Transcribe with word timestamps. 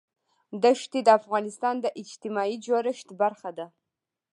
دښتې 0.63 0.99
د 1.03 1.09
افغانستان 1.19 1.75
د 1.81 1.85
اجتماعي 2.01 2.55
جوړښت 2.65 3.07
برخه 3.21 3.49
ده. 3.57 3.67